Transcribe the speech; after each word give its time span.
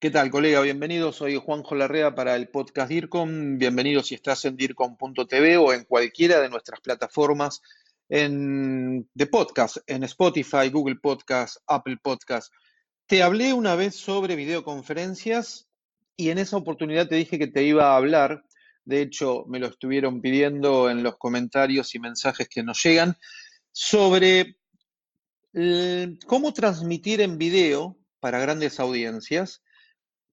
¿Qué 0.00 0.12
tal, 0.12 0.30
colega? 0.30 0.60
Bienvenido. 0.60 1.12
Soy 1.12 1.34
Juanjo 1.34 1.74
Larrea 1.74 2.14
para 2.14 2.36
el 2.36 2.46
podcast 2.50 2.88
DIRCOM. 2.88 3.58
Bienvenido 3.58 4.00
si 4.04 4.14
estás 4.14 4.44
en 4.44 4.54
DIRCOM.tv 4.54 5.56
o 5.56 5.72
en 5.72 5.82
cualquiera 5.82 6.38
de 6.38 6.48
nuestras 6.48 6.80
plataformas 6.80 7.60
de 8.08 9.26
podcast, 9.28 9.78
en 9.88 10.04
Spotify, 10.04 10.70
Google 10.70 11.00
Podcast, 11.02 11.56
Apple 11.66 11.96
Podcast. 12.00 12.52
Te 13.06 13.24
hablé 13.24 13.52
una 13.52 13.74
vez 13.74 13.96
sobre 13.96 14.36
videoconferencias 14.36 15.66
y 16.16 16.30
en 16.30 16.38
esa 16.38 16.58
oportunidad 16.58 17.08
te 17.08 17.16
dije 17.16 17.36
que 17.36 17.48
te 17.48 17.64
iba 17.64 17.90
a 17.90 17.96
hablar. 17.96 18.44
De 18.84 19.02
hecho, 19.02 19.46
me 19.48 19.58
lo 19.58 19.66
estuvieron 19.66 20.20
pidiendo 20.20 20.90
en 20.90 21.02
los 21.02 21.16
comentarios 21.16 21.92
y 21.96 21.98
mensajes 21.98 22.48
que 22.48 22.62
nos 22.62 22.80
llegan 22.84 23.16
sobre 23.72 24.58
cómo 26.24 26.52
transmitir 26.52 27.20
en 27.20 27.36
video 27.36 27.98
para 28.20 28.38
grandes 28.38 28.78
audiencias 28.78 29.60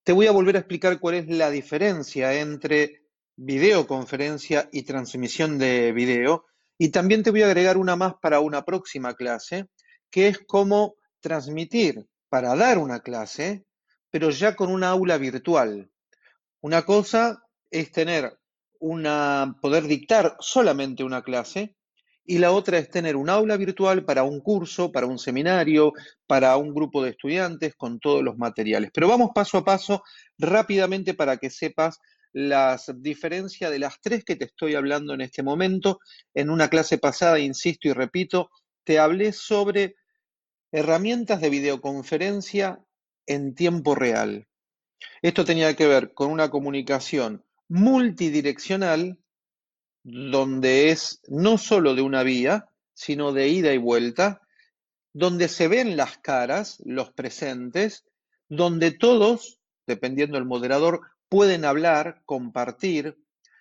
te 0.06 0.14
voy 0.14 0.28
a 0.28 0.32
volver 0.32 0.56
a 0.56 0.60
explicar 0.60 1.00
cuál 1.00 1.16
es 1.16 1.28
la 1.28 1.50
diferencia 1.50 2.40
entre 2.40 3.02
videoconferencia 3.36 4.70
y 4.72 4.84
transmisión 4.84 5.58
de 5.58 5.92
video. 5.94 6.46
Y 6.78 6.90
también 6.90 7.24
te 7.24 7.32
voy 7.32 7.42
a 7.42 7.48
agregar 7.48 7.76
una 7.76 7.96
más 7.96 8.14
para 8.22 8.40
una 8.40 8.64
próxima 8.64 9.16
clase, 9.16 9.68
que 10.12 10.28
es 10.28 10.40
cómo 10.46 10.96
transmitir 11.22 12.06
para 12.30 12.56
dar 12.56 12.78
una 12.78 13.00
clase, 13.00 13.66
pero 14.12 14.30
ya 14.30 14.56
con 14.56 14.72
una 14.72 14.90
aula 14.90 15.18
virtual. 15.18 15.90
Una 16.62 16.84
cosa 16.84 17.44
es 17.72 17.92
tener 17.92 18.38
una, 18.80 19.58
poder 19.60 19.86
dictar 19.86 20.38
solamente 20.40 21.04
una 21.04 21.24
clase 21.24 21.76
y 22.26 22.40
la 22.40 22.52
otra 22.52 22.80
es 22.80 22.90
tener 22.90 23.16
un 23.16 23.30
aula 23.30 23.56
virtual 23.56 24.04
para 24.04 24.24
un 24.24 24.40
curso, 24.42 24.92
para 24.92 25.06
un 25.06 25.20
seminario, 25.20 25.94
para 26.26 26.58
un 26.58 26.74
grupo 26.74 27.04
de 27.04 27.12
estudiantes 27.12 27.76
con 27.76 28.00
todos 28.00 28.24
los 28.24 28.38
materiales. 28.38 28.90
Pero 28.94 29.08
vamos 29.08 29.32
paso 29.34 29.60
a 29.60 29.66
paso 29.66 30.04
rápidamente 30.38 31.14
para 31.14 31.38
que 31.38 31.52
sepas 31.52 32.00
las 32.34 32.92
diferencias 32.98 33.72
de 33.72 33.80
las 33.80 34.02
tres 34.02 34.26
que 34.26 34.36
te 34.36 34.46
estoy 34.46 34.76
hablando 34.76 35.14
en 35.14 35.22
este 35.22 35.44
momento. 35.44 36.00
En 36.34 36.50
una 36.50 36.68
clase 36.68 36.98
pasada, 36.98 37.40
insisto 37.40 37.88
y 37.88 37.94
repito, 37.94 38.50
te 38.84 39.00
hablé 39.00 39.32
sobre 39.32 39.96
herramientas 40.72 41.40
de 41.42 41.50
videoconferencia 41.50 42.80
en 43.28 43.54
tiempo 43.54 43.96
real. 43.96 44.48
Esto 45.22 45.46
tenía 45.46 45.76
que 45.76 45.88
ver 45.88 46.14
con 46.14 46.32
una 46.32 46.50
comunicación 46.50 47.46
multidireccional 47.68 49.18
donde 50.08 50.92
es 50.92 51.20
no 51.28 51.58
solo 51.58 51.96
de 51.96 52.04
una 52.04 52.22
vía, 52.22 52.70
sino 52.94 53.34
de 53.34 53.48
ida 53.50 53.74
y 53.74 53.80
vuelta, 53.80 54.42
donde 55.14 55.48
se 55.48 55.68
ven 55.68 55.98
las 55.98 56.20
caras, 56.20 56.78
los 56.86 57.12
presentes, 57.12 58.06
donde 58.48 58.92
todos, 58.92 59.60
dependiendo 59.88 60.38
del 60.38 60.46
moderador, 60.46 61.02
pueden 61.28 61.66
hablar, 61.66 62.22
compartir, 62.26 63.18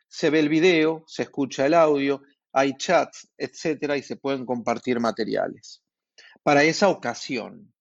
se 0.07 0.29
ve 0.29 0.41
el 0.41 0.51
video, 0.51 1.03
se 1.07 1.23
escucha 1.23 1.65
el 1.65 1.73
audio, 1.73 2.23
hay 2.53 2.75
chats, 2.77 3.27
etcétera, 3.39 3.97
y 3.97 4.03
se 4.03 4.17
pueden 4.17 4.45
compartir 4.45 5.01
materiales 5.01 5.83
para 6.43 6.63
esa 6.63 6.91
ocasión. 6.91 7.73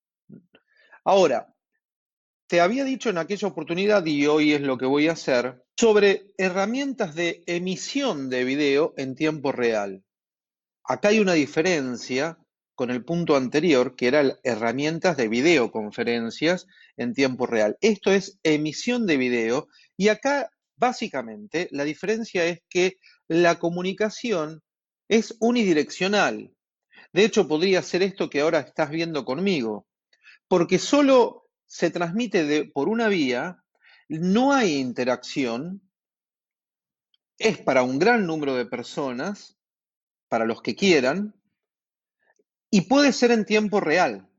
Ahora, 1.04 1.53
te 2.48 2.62
había 2.62 2.84
dicho 2.84 3.10
en 3.10 3.18
aquella 3.18 3.48
oportunidad, 3.48 4.06
y 4.06 4.26
hoy 4.28 4.54
es 4.54 4.62
lo 4.62 4.78
que 4.78 4.86
voy 4.86 5.08
a 5.08 5.14
hacer, 5.14 5.64
sobre 5.78 6.28
herramientas 6.38 7.16
de 7.16 7.44
emisión 7.48 8.30
de 8.30 8.44
video 8.44 8.94
en 8.98 9.16
tiempo 9.16 9.52
real. 9.52 10.04
Acá 10.84 11.10
hay 11.10 11.20
una 11.20 11.34
diferencia 11.34 12.38
con 12.76 12.90
el 12.90 13.04
punto 13.06 13.36
anterior, 13.36 13.96
que 13.96 14.08
eran 14.08 14.34
herramientas 14.44 15.16
de 15.18 15.28
videoconferencias 15.28 16.68
en 16.98 17.14
tiempo 17.14 17.46
real. 17.46 17.78
Esto 17.82 18.12
es 18.12 18.40
emisión 18.44 19.06
de 19.06 19.18
video 19.18 19.68
y 19.96 20.08
acá 20.10 20.50
básicamente 20.76 21.68
la 21.72 21.84
diferencia 21.84 22.46
es 22.46 22.62
que 22.70 22.98
la 23.28 23.60
comunicación 23.60 24.64
es 25.08 25.36
unidireccional. 25.40 26.52
De 27.14 27.26
hecho, 27.26 27.48
podría 27.48 27.82
ser 27.84 28.02
esto 28.02 28.30
que 28.30 28.42
ahora 28.42 28.60
estás 28.60 28.90
viendo 28.90 29.24
conmigo, 29.24 29.86
porque 30.48 30.80
solo 30.80 31.43
se 31.74 31.90
transmite 31.90 32.66
por 32.66 32.88
una 32.88 33.08
vía, 33.08 33.64
no 34.08 34.54
hay 34.54 34.76
interacción, 34.76 35.82
es 37.40 37.58
para 37.58 37.82
un 37.82 37.98
gran 37.98 38.28
número 38.28 38.54
de 38.54 38.68
personas, 38.68 39.58
para 40.28 40.46
los 40.46 40.62
que 40.62 40.76
quieran, 40.76 41.34
y 42.70 42.82
puede 42.82 43.12
ser 43.12 43.32
en 43.32 43.44
tiempo 43.44 43.80
real. 43.80 44.30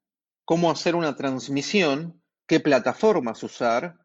Cómo 0.45 0.71
hacer 0.71 0.95
una 0.95 1.17
transmisión, 1.17 2.23
qué 2.47 2.61
plataformas 2.61 3.43
usar. 3.43 3.99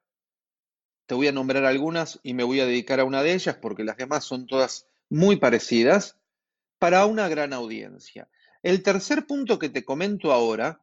Te 1.06 1.14
voy 1.14 1.28
a 1.28 1.32
nombrar 1.32 1.66
algunas 1.66 2.20
y 2.24 2.34
me 2.34 2.44
voy 2.44 2.62
a 2.62 2.66
dedicar 2.66 3.00
a 3.00 3.06
una 3.06 3.22
de 3.22 3.34
ellas 3.34 3.58
porque 3.62 3.84
las 3.84 3.98
demás 3.98 4.26
son 4.26 4.48
todas 4.48 4.88
muy 5.08 5.36
parecidas 5.36 6.18
para 6.80 7.06
una 7.06 7.28
gran 7.28 7.54
audiencia. 7.54 8.28
El 8.64 8.82
tercer 8.82 9.28
punto 9.28 9.60
que 9.60 9.70
te 9.70 9.86
comento 9.86 10.32
ahora 10.32 10.82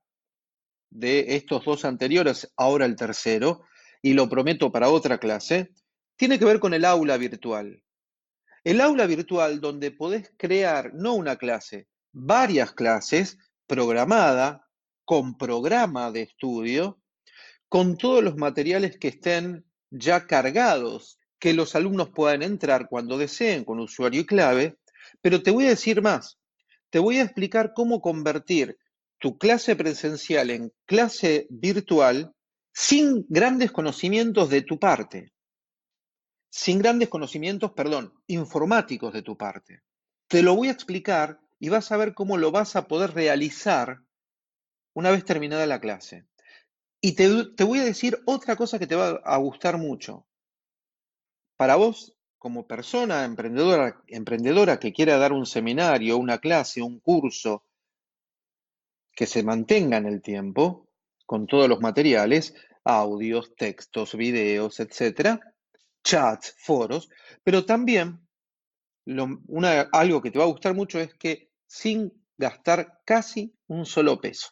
de 0.91 1.36
estos 1.36 1.64
dos 1.64 1.84
anteriores, 1.84 2.52
ahora 2.56 2.86
el 2.86 2.97
tercero, 2.97 3.64
y 4.02 4.14
lo 4.14 4.28
prometo 4.28 4.70
para 4.70 4.88
otra 4.88 5.19
clase, 5.19 5.72
tiene 6.16 6.38
que 6.38 6.44
ver 6.44 6.60
con 6.60 6.74
el 6.74 6.84
aula 6.84 7.16
virtual. 7.16 7.82
El 8.64 8.80
aula 8.80 9.06
virtual 9.06 9.60
donde 9.60 9.91
podés 9.91 10.32
crear 10.36 10.92
no 10.94 11.14
una 11.14 11.36
clase, 11.36 11.88
varias 12.12 12.72
clases 12.72 13.38
programada, 13.66 14.66
con 15.04 15.38
programa 15.38 16.10
de 16.10 16.22
estudio, 16.22 17.00
con 17.68 17.97
todos 17.97 18.24
los 18.24 18.36
materiales 18.36 18.98
que 18.98 19.08
estén 19.08 19.64
ya 19.91 20.26
cargados, 20.26 21.18
que 21.38 21.54
los 21.54 21.74
alumnos 21.76 22.10
puedan 22.10 22.42
entrar 22.42 22.88
cuando 22.88 23.18
deseen 23.18 23.64
con 23.64 23.78
usuario 23.78 24.22
y 24.22 24.26
clave, 24.26 24.78
pero 25.20 25.42
te 25.42 25.50
voy 25.50 25.66
a 25.66 25.70
decir 25.70 26.03
más, 26.03 26.38
te 26.91 26.98
voy 26.98 27.18
a 27.18 27.22
explicar 27.22 27.72
cómo 27.74 28.00
convertir 28.00 28.78
tu 29.19 29.38
clase 29.38 29.77
presencial 29.77 30.50
en 30.50 30.72
clase 30.84 31.47
virtual 31.50 32.34
sin 32.72 33.25
grandes 33.28 33.72
conocimientos 33.72 34.50
de 34.50 34.62
tu 34.62 34.78
parte, 34.78 35.32
sin 36.50 36.78
grandes 36.78 37.09
conocimientos, 37.09 37.72
perdón, 37.72 38.12
informáticos 38.27 39.12
de 39.12 39.22
tu 39.22 39.37
parte. 39.37 39.82
Te 40.28 40.43
lo 40.43 40.54
voy 40.54 40.69
a 40.69 40.72
explicar 40.72 41.41
y 41.59 41.69
vas 41.69 41.91
a 41.93 41.97
ver 41.97 42.15
cómo 42.15 42.37
lo 42.37 42.50
vas 42.50 42.77
a 42.77 42.87
poder 42.87 43.15
realizar 43.15 44.00
una 44.94 45.10
vez 45.10 45.25
terminada 45.25 45.66
la 45.66 45.81
clase. 45.81 46.27
Y 47.00 47.12
te, 47.15 47.28
voy 47.65 47.78
a 47.78 47.84
decir 47.84 48.19
otra 48.25 48.56
cosa 48.56 48.78
que 48.78 48.87
te 48.87 48.97
va 48.97 49.21
a 49.25 49.37
gustar 49.37 49.78
mucho. 49.78 50.27
Para 51.56 51.77
vos, 51.77 52.16
como 52.38 52.66
persona 52.66 53.25
emprendedora, 53.25 54.03
emprendedora 54.06 54.78
que 54.78 54.93
quiera 54.93 55.19
dar 55.19 55.33
un 55.33 55.47
seminario, 55.47 56.16
una 56.19 56.38
clase, 56.38 56.83
un 56.83 57.00
curso, 57.00 57.66
que 59.16 59.27
se 59.27 59.43
mantenga 59.43 59.97
en 59.97 60.06
el 60.06 60.21
tiempo, 60.21 60.88
con 61.25 61.47
todos 61.47 61.69
los 61.69 61.81
materiales, 61.81 62.54
audios, 62.84 63.56
textos, 63.56 64.15
videos, 64.15 64.78
etcétera, 64.78 65.41
chats, 66.04 66.54
foros, 66.59 67.09
pero 67.43 67.65
también 67.65 68.21
algo 69.93 70.22
que 70.22 70.31
te 70.31 70.38
va 70.38 70.44
a 70.44 70.49
gustar 70.49 70.75
mucho 70.75 71.00
es 71.00 71.15
que 71.15 71.50
sin 71.66 72.12
gastar 72.37 73.00
casi 73.04 73.56
un 73.66 73.87
solo 73.87 74.21
peso. 74.21 74.50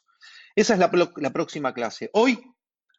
Esa 0.57 0.75
es 0.75 0.81
la, 0.81 1.33
próxima 1.33 1.75
clase. 1.75 2.11
Hoy 2.15 2.41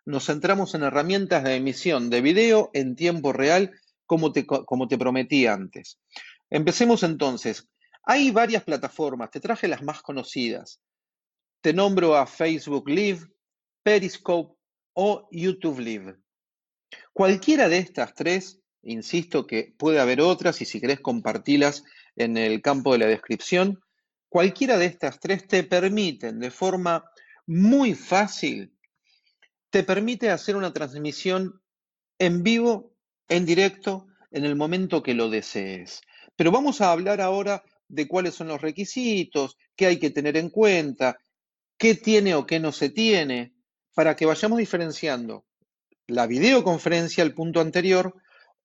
nos 0.06 0.28
centramos 0.28 0.76
en 0.76 0.84
herramientas 0.84 1.44
de 1.44 1.56
emisión 1.56 2.10
de 2.10 2.22
video 2.22 2.70
en 2.74 2.96
tiempo 2.96 3.34
real, 3.34 3.72
como 4.06 4.32
te 4.32 4.98
prometí 4.98 5.48
antes. 5.48 6.00
Empecemos 6.50 7.02
entonces. 7.04 7.68
Hay 8.04 8.30
varias 8.30 8.64
plataformas, 8.64 9.32
te 9.32 9.40
traje 9.40 9.68
las 9.68 9.82
más 9.82 10.04
conocidas. 10.04 10.80
Te 11.66 11.74
nombro 11.74 12.16
a 12.16 12.28
Facebook 12.28 12.88
Live, 12.88 13.22
Periscope 13.82 14.56
o 14.94 15.28
YouTube 15.32 15.80
Live. 15.80 16.16
Cualquiera 17.12 17.68
de 17.68 17.80
estas 17.80 18.14
tres, 18.14 18.62
insisto 18.84 19.48
que 19.48 19.74
puede 19.76 20.00
haber 20.00 20.22
otras 20.22 20.62
y 20.62 20.66
si 20.66 20.80
querés 20.80 21.00
compartirlas 21.00 21.84
en 22.16 22.38
el 22.38 22.62
campo 22.62 22.92
de 22.92 23.00
la 23.00 23.08
descripción, 23.08 23.82
cualquiera 24.30 24.78
de 24.78 24.86
estas 24.86 25.20
tres 25.20 25.48
te 25.48 25.64
permiten 25.64 26.40
de 26.40 26.52
forma 26.52 27.04
muy 27.48 27.96
fácil, 27.96 28.72
te 29.72 29.82
permite 29.82 30.30
hacer 30.30 30.56
una 30.56 30.72
transmisión 30.72 31.64
en 32.20 32.44
vivo, 32.44 32.94
en 33.28 33.44
directo, 33.44 34.06
en 34.30 34.46
el 34.46 34.56
momento 34.56 35.02
que 35.02 35.16
lo 35.16 35.32
desees. 35.32 36.02
Pero 36.36 36.52
vamos 36.52 36.80
a 36.82 36.92
hablar 36.92 37.22
ahora 37.22 37.64
de 37.88 38.08
cuáles 38.08 38.36
son 38.36 38.50
los 38.50 38.62
requisitos, 38.62 39.58
qué 39.76 39.88
hay 39.88 39.98
que 39.98 40.12
tener 40.12 40.38
en 40.38 40.50
cuenta, 40.50 41.18
qué 41.78 41.96
tiene 41.96 42.36
o 42.36 42.46
qué 42.46 42.60
no 42.60 42.72
se 42.72 42.90
tiene, 42.90 43.54
para 43.94 44.16
que 44.16 44.26
vayamos 44.26 44.60
diferenciando 44.60 45.46
la 46.08 46.28
videoconferencia, 46.28 47.24
el 47.24 47.34
punto 47.34 47.62
anterior, 47.62 48.16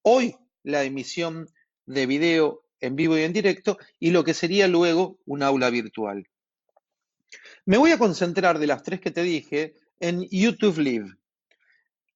hoy 0.02 0.36
la 0.62 0.84
emisión 0.84 1.48
de 1.86 2.06
video 2.06 2.64
en 2.80 2.96
vivo 2.96 3.16
y 3.16 3.22
en 3.22 3.32
directo, 3.32 3.78
y 3.98 4.10
lo 4.10 4.24
que 4.24 4.34
sería 4.34 4.68
luego 4.68 5.18
un 5.26 5.42
aula 5.42 5.70
virtual. 5.70 6.26
Me 7.66 7.78
voy 7.78 7.92
a 7.92 7.98
concentrar 7.98 8.58
de 8.58 8.66
las 8.66 8.82
tres 8.82 9.00
que 9.00 9.10
te 9.10 9.22
dije 9.22 9.74
en 10.00 10.26
YouTube 10.30 10.78
Live. 10.78 11.14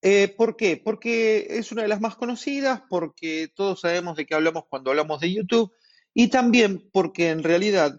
Eh, 0.02 0.28
¿por 0.28 0.56
qué? 0.56 0.76
Porque 0.76 1.46
es 1.50 1.72
una 1.72 1.82
de 1.82 1.88
las 1.88 2.00
más 2.00 2.16
conocidas, 2.16 2.82
porque 2.88 3.48
todos 3.54 3.80
sabemos 3.80 4.16
de 4.16 4.26
qué 4.26 4.34
hablamos 4.34 4.64
cuando 4.68 4.90
hablamos 4.90 5.20
de 5.20 5.32
YouTube 5.32 5.72
y 6.12 6.28
también 6.28 6.88
porque 6.92 7.30
en 7.30 7.42
realidad 7.42 7.98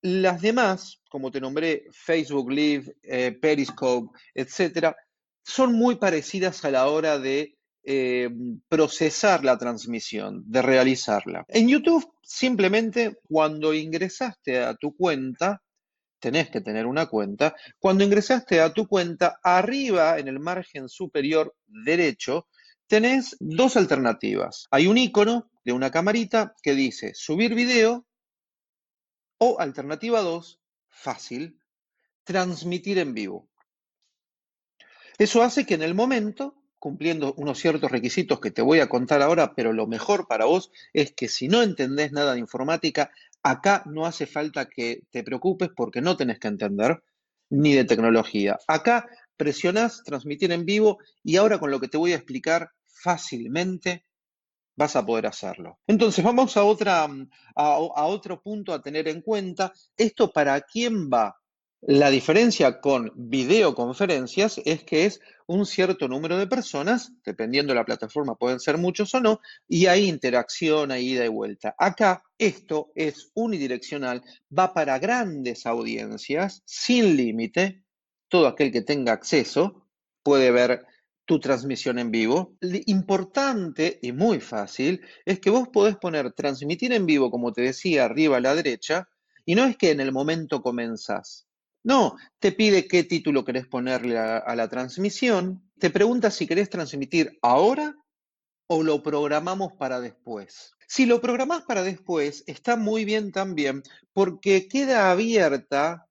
las 0.00 0.40
demás, 0.40 0.99
como 1.10 1.30
te 1.30 1.40
nombré, 1.40 1.88
Facebook 1.92 2.50
Live, 2.50 2.96
eh, 3.02 3.32
Periscope, 3.32 4.16
etcétera, 4.32 4.96
son 5.42 5.74
muy 5.74 5.96
parecidas 5.96 6.64
a 6.64 6.70
la 6.70 6.86
hora 6.86 7.18
de 7.18 7.58
eh, 7.82 8.30
procesar 8.68 9.44
la 9.44 9.58
transmisión, 9.58 10.44
de 10.46 10.62
realizarla. 10.62 11.44
En 11.48 11.68
YouTube, 11.68 12.06
simplemente 12.22 13.18
cuando 13.28 13.74
ingresaste 13.74 14.62
a 14.62 14.74
tu 14.74 14.96
cuenta, 14.96 15.62
tenés 16.20 16.50
que 16.50 16.60
tener 16.60 16.86
una 16.86 17.06
cuenta, 17.06 17.56
cuando 17.78 18.04
ingresaste 18.04 18.60
a 18.60 18.72
tu 18.72 18.86
cuenta, 18.86 19.40
arriba 19.42 20.18
en 20.18 20.28
el 20.28 20.38
margen 20.38 20.88
superior 20.88 21.56
derecho, 21.66 22.46
tenés 22.86 23.36
dos 23.40 23.76
alternativas. 23.76 24.68
Hay 24.70 24.86
un 24.86 24.98
icono 24.98 25.50
de 25.64 25.72
una 25.72 25.90
camarita 25.90 26.54
que 26.62 26.74
dice 26.74 27.12
subir 27.14 27.54
video 27.54 28.06
o 29.38 29.58
alternativa 29.58 30.20
2, 30.20 30.60
fácil, 30.90 31.60
transmitir 32.24 32.98
en 32.98 33.14
vivo. 33.14 33.48
Eso 35.18 35.42
hace 35.42 35.66
que 35.66 35.74
en 35.74 35.82
el 35.82 35.94
momento, 35.94 36.54
cumpliendo 36.78 37.34
unos 37.36 37.58
ciertos 37.58 37.90
requisitos 37.90 38.40
que 38.40 38.50
te 38.50 38.62
voy 38.62 38.80
a 38.80 38.88
contar 38.88 39.22
ahora, 39.22 39.54
pero 39.54 39.72
lo 39.72 39.86
mejor 39.86 40.26
para 40.26 40.46
vos 40.46 40.70
es 40.92 41.12
que 41.12 41.28
si 41.28 41.48
no 41.48 41.62
entendés 41.62 42.12
nada 42.12 42.32
de 42.34 42.40
informática, 42.40 43.10
acá 43.42 43.82
no 43.86 44.06
hace 44.06 44.26
falta 44.26 44.68
que 44.68 45.02
te 45.10 45.22
preocupes 45.22 45.70
porque 45.74 46.00
no 46.00 46.16
tenés 46.16 46.38
que 46.38 46.48
entender 46.48 47.02
ni 47.50 47.74
de 47.74 47.84
tecnología. 47.84 48.58
Acá 48.66 49.06
presionás 49.36 50.02
transmitir 50.04 50.52
en 50.52 50.64
vivo 50.64 50.98
y 51.22 51.36
ahora 51.36 51.58
con 51.58 51.70
lo 51.70 51.80
que 51.80 51.88
te 51.88 51.98
voy 51.98 52.12
a 52.12 52.16
explicar 52.16 52.70
fácilmente 52.86 54.04
vas 54.76 54.96
a 54.96 55.04
poder 55.04 55.26
hacerlo. 55.26 55.78
Entonces, 55.86 56.24
vamos 56.24 56.56
a, 56.56 56.64
otra, 56.64 57.04
a, 57.04 57.08
a 57.54 58.06
otro 58.06 58.40
punto 58.40 58.72
a 58.72 58.82
tener 58.82 59.08
en 59.08 59.22
cuenta. 59.22 59.72
¿Esto 59.96 60.30
para 60.32 60.60
quién 60.60 61.10
va? 61.10 61.36
La 61.82 62.10
diferencia 62.10 62.78
con 62.78 63.10
videoconferencias 63.14 64.60
es 64.66 64.84
que 64.84 65.06
es 65.06 65.20
un 65.46 65.64
cierto 65.64 66.08
número 66.08 66.36
de 66.36 66.46
personas, 66.46 67.12
dependiendo 67.24 67.72
de 67.72 67.78
la 67.78 67.86
plataforma, 67.86 68.36
pueden 68.36 68.60
ser 68.60 68.76
muchos 68.76 69.14
o 69.14 69.20
no, 69.20 69.40
y 69.66 69.86
hay 69.86 70.06
interacción, 70.06 70.92
hay 70.92 71.12
ida 71.12 71.24
y 71.24 71.28
vuelta. 71.28 71.74
Acá 71.78 72.22
esto 72.36 72.92
es 72.94 73.30
unidireccional, 73.32 74.22
va 74.56 74.74
para 74.74 74.98
grandes 74.98 75.64
audiencias, 75.64 76.62
sin 76.66 77.16
límite. 77.16 77.82
Todo 78.28 78.46
aquel 78.46 78.70
que 78.70 78.82
tenga 78.82 79.12
acceso 79.12 79.86
puede 80.22 80.50
ver 80.50 80.84
tu 81.30 81.38
transmisión 81.38 82.00
en 82.00 82.10
vivo. 82.10 82.56
Lo 82.58 82.76
importante 82.86 84.00
y 84.02 84.10
muy 84.10 84.40
fácil 84.40 85.00
es 85.24 85.38
que 85.38 85.48
vos 85.48 85.68
podés 85.68 85.96
poner 85.96 86.32
transmitir 86.32 86.92
en 86.92 87.06
vivo, 87.06 87.30
como 87.30 87.52
te 87.52 87.62
decía, 87.62 88.04
arriba 88.04 88.38
a 88.38 88.40
la 88.40 88.52
derecha, 88.52 89.08
y 89.44 89.54
no 89.54 89.64
es 89.64 89.76
que 89.76 89.92
en 89.92 90.00
el 90.00 90.10
momento 90.10 90.60
comenzás. 90.60 91.46
No, 91.84 92.16
te 92.40 92.50
pide 92.50 92.88
qué 92.88 93.04
título 93.04 93.44
querés 93.44 93.68
ponerle 93.68 94.18
a, 94.18 94.56
la 94.56 94.68
transmisión, 94.68 95.70
te 95.78 95.90
pregunta 95.90 96.32
si 96.32 96.48
querés 96.48 96.68
transmitir 96.68 97.38
ahora 97.42 97.94
o 98.66 98.82
lo 98.82 99.00
programamos 99.00 99.74
para 99.74 100.00
después. 100.00 100.72
Si 100.88 101.06
lo 101.06 101.20
programás 101.20 101.62
para 101.62 101.84
después, 101.84 102.42
está 102.48 102.74
muy 102.74 103.04
bien 103.04 103.30
también 103.30 103.84
porque 104.12 104.66
queda 104.66 105.12
abierta, 105.12 106.08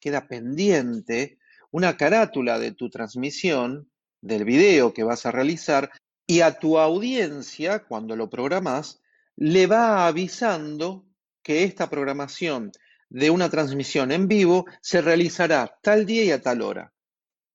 queda 0.00 0.26
pendiente 0.26 1.38
una 1.70 1.96
carátula 1.96 2.58
de 2.58 2.72
tu 2.72 2.90
transmisión, 2.90 3.88
del 4.20 4.44
video 4.44 4.92
que 4.92 5.04
vas 5.04 5.26
a 5.26 5.32
realizar, 5.32 5.90
y 6.26 6.40
a 6.40 6.58
tu 6.58 6.78
audiencia, 6.78 7.84
cuando 7.84 8.16
lo 8.16 8.28
programás, 8.28 9.00
le 9.36 9.66
va 9.66 10.06
avisando 10.06 11.04
que 11.42 11.64
esta 11.64 11.88
programación 11.88 12.72
de 13.08 13.30
una 13.30 13.48
transmisión 13.48 14.10
en 14.10 14.26
vivo 14.26 14.66
se 14.80 15.00
realizará 15.00 15.78
tal 15.82 16.06
día 16.06 16.24
y 16.24 16.30
a 16.32 16.40
tal 16.40 16.62
hora. 16.62 16.92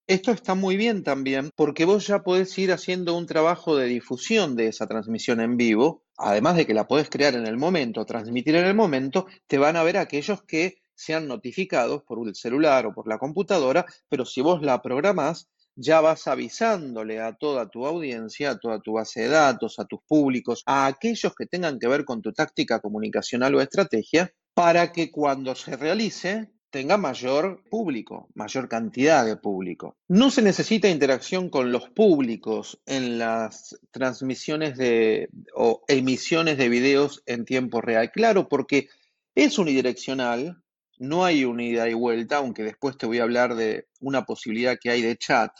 Esto 0.08 0.32
está 0.32 0.56
muy 0.56 0.78
bien 0.78 1.04
también 1.04 1.52
porque 1.56 1.86
vos 1.86 2.08
ya 2.08 2.24
podés 2.24 2.58
ir 2.58 2.72
haciendo 2.72 3.18
un 3.18 3.28
trabajo 3.28 3.76
de 3.76 3.86
difusión 3.86 4.56
de 4.56 4.68
esa 4.68 4.88
transmisión 4.88 5.40
en 5.40 5.58
vivo, 5.58 6.04
además 6.18 6.56
de 6.56 6.66
que 6.66 6.74
la 6.74 6.88
podés 6.88 7.10
crear 7.10 7.36
en 7.36 7.46
el 7.46 7.58
momento, 7.58 8.06
transmitir 8.06 8.56
en 8.56 8.66
el 8.66 8.76
momento, 8.76 9.28
te 9.48 9.58
van 9.58 9.76
a 9.76 9.84
ver 9.84 9.98
aquellos 9.98 10.44
que 10.44 10.82
sean 10.96 11.28
notificados 11.28 12.04
por 12.04 12.28
el 12.28 12.36
celular 12.36 12.86
o 12.86 12.94
por 12.94 13.08
la 13.08 13.18
computadora, 13.18 13.86
pero 14.10 14.26
si 14.26 14.42
vos 14.42 14.62
la 14.62 14.82
programás, 14.82 15.50
ya 15.76 16.02
vas 16.02 16.28
avisándole 16.28 17.22
a 17.22 17.34
toda 17.34 17.70
tu 17.70 17.86
audiencia, 17.86 18.52
a 18.52 18.60
toda 18.60 18.80
tu 18.80 18.94
base 18.94 19.22
de 19.22 19.30
datos, 19.30 19.80
a 19.80 19.86
tus 19.86 20.02
públicos, 20.08 20.64
a 20.66 20.88
aquellos 20.88 21.34
que 21.36 21.46
tengan 21.46 21.80
que 21.80 21.88
ver 21.88 22.06
con 22.06 22.22
tu 22.22 22.34
táctica 22.34 22.80
comunicacional 22.80 23.56
o 23.56 23.62
estrategia, 23.62 24.32
para 24.54 24.92
que 24.92 25.12
cuando 25.12 25.56
se 25.56 25.76
realice 25.78 26.52
tenga 26.72 26.98
mayor 26.98 27.64
público, 27.70 28.30
mayor 28.34 28.70
cantidad 28.70 29.26
de 29.26 29.36
público. 29.36 29.98
No 30.08 30.32
se 30.32 30.42
necesita 30.42 30.88
interacción 30.88 31.50
con 31.50 31.72
los 31.72 31.90
públicos 31.90 32.82
en 32.86 33.20
las 33.20 33.78
transmisiones 33.92 34.78
de 34.78 35.30
o 35.54 35.84
emisiones 35.88 36.58
de 36.58 36.70
videos 36.70 37.24
en 37.26 37.46
tiempo 37.46 37.82
real. 37.82 38.12
Claro, 38.12 38.48
porque 38.48 38.88
es 39.36 39.60
unidireccional, 39.60 40.64
no 41.02 41.26
hay 41.26 41.46
unidad 41.46 41.88
y 41.88 41.96
vuelta, 41.96 42.38
aunque 42.38 42.62
después 42.62 42.96
te 42.96 43.08
voy 43.08 43.18
a 43.18 43.24
hablar 43.24 43.56
de 43.56 43.88
una 44.00 44.24
posibilidad 44.24 44.78
que 44.80 44.92
hay 44.92 45.02
de 45.02 45.18
chat, 45.18 45.52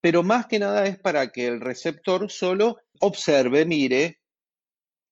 pero 0.00 0.22
más 0.22 0.46
que 0.46 0.60
nada 0.60 0.86
es 0.86 0.96
para 0.96 1.32
que 1.32 1.48
el 1.48 1.60
receptor 1.60 2.30
solo 2.30 2.76
observe, 3.00 3.64
mire, 3.64 4.20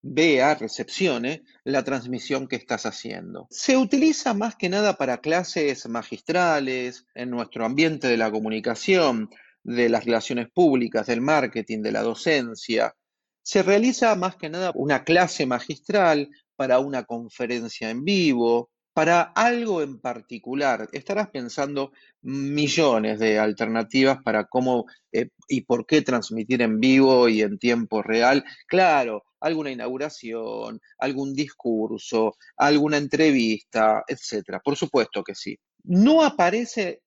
vea, 0.00 0.54
recepcione 0.54 1.42
la 1.64 1.82
transmisión 1.82 2.46
que 2.46 2.54
estás 2.54 2.86
haciendo. 2.86 3.48
Se 3.50 3.76
utiliza 3.76 4.32
más 4.32 4.54
que 4.54 4.68
nada 4.68 4.96
para 4.96 5.18
clases 5.18 5.88
magistrales, 5.88 7.04
en 7.16 7.30
nuestro 7.30 7.66
ambiente 7.66 8.06
de 8.06 8.16
la 8.16 8.30
comunicación, 8.30 9.28
de 9.64 9.88
las 9.88 10.04
relaciones 10.04 10.50
públicas, 10.54 11.06
del 11.08 11.20
marketing, 11.20 11.82
de 11.82 11.90
la 11.90 12.02
docencia. 12.02 12.94
Se 13.42 13.64
realiza 13.64 14.14
más 14.14 14.36
que 14.36 14.50
nada 14.50 14.70
una 14.76 15.02
clase 15.02 15.46
magistral 15.46 16.28
para 16.54 16.78
una 16.78 17.02
conferencia 17.02 17.90
en 17.90 18.04
vivo, 18.04 18.70
para 18.94 19.22
algo 19.22 19.82
en 19.82 20.00
particular. 20.00 20.88
Estarás 20.92 21.28
pensando 21.28 21.92
millones 22.22 23.18
de 23.18 23.38
alternativas 23.38 24.22
para 24.22 24.44
cómo 24.46 24.86
eh, 25.12 25.28
y 25.48 25.62
por 25.62 25.84
qué 25.84 26.00
transmitir 26.00 26.62
en 26.62 26.78
vivo 26.78 27.28
y 27.28 27.42
en 27.42 27.58
tiempo 27.58 28.02
real. 28.02 28.44
Claro, 28.68 29.24
alguna 29.40 29.72
inauguración, 29.72 30.80
algún 30.98 31.34
discurso, 31.34 32.36
alguna 32.56 32.96
entrevista, 32.96 34.04
etcétera. 34.06 34.60
Por 34.60 34.76
supuesto 34.76 35.24
que 35.24 35.34
sí. 35.34 35.58
No 35.82 36.24
aparece 36.24 37.02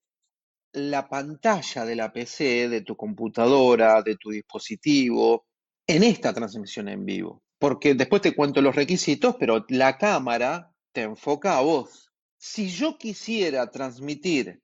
la 0.74 1.08
pantalla 1.08 1.86
de 1.86 1.96
la 1.96 2.12
PC, 2.12 2.68
de 2.68 2.82
tu 2.82 2.98
computadora, 2.98 4.02
de 4.02 4.18
tu 4.18 4.30
dispositivo, 4.30 5.46
en 5.88 6.04
esta 6.04 6.34
transmisión 6.34 6.90
en 6.90 7.06
vivo. 7.06 7.42
Porque 7.58 7.96
después 7.96 8.22
te 8.22 8.36
cuento 8.36 8.62
los 8.62 8.76
requisitos, 8.76 9.38
pero 9.40 9.66
la 9.70 9.98
cámara 9.98 10.74
te 10.98 11.04
enfoca 11.04 11.60
a 11.60 11.62
vos. 11.62 12.12
Si 12.40 12.70
yo 12.70 12.98
quisiera 12.98 13.70
transmitir, 13.70 14.64